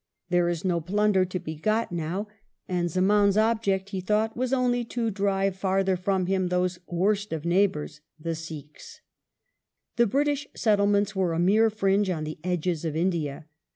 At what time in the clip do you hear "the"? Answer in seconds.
8.19-8.33, 9.97-10.07, 12.23-12.39